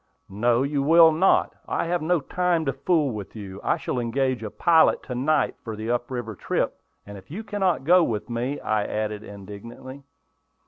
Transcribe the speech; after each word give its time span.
"No, 0.31 0.63
you 0.63 0.81
will 0.81 1.11
not. 1.11 1.53
I 1.67 1.85
have 1.85 2.01
no 2.01 2.21
time 2.21 2.65
to 2.65 2.73
fool 2.73 3.11
with 3.11 3.35
you. 3.35 3.61
I 3.63 3.77
shall 3.77 3.99
engage 3.99 4.41
a 4.41 4.49
pilot 4.49 5.03
to 5.03 5.13
night 5.13 5.55
for 5.63 5.75
the 5.75 5.91
up 5.91 6.09
river 6.09 6.33
trip, 6.33 6.81
if 7.05 7.29
you 7.29 7.43
cannot 7.43 7.83
go 7.83 8.03
with 8.03 8.27
me," 8.27 8.59
I 8.61 8.83
added, 8.83 9.21
indignantly. 9.23 10.01